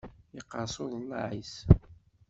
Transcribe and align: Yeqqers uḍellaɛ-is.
Yeqqers 0.35 0.75
uḍellaɛ-is. 0.83 1.55